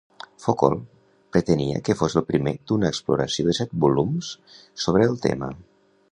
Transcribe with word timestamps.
Foucault 0.43 0.79
pretenia 1.35 1.81
que 1.89 1.95
fos 1.99 2.15
el 2.21 2.25
primer 2.31 2.53
d'una 2.71 2.91
exploració 2.95 3.45
de 3.49 3.55
set 3.59 3.75
volums 3.83 4.31
sobre 4.85 5.05
el 5.11 5.19
tema. 5.27 5.51